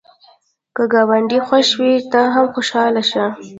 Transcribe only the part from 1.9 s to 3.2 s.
ته هم خوشحاله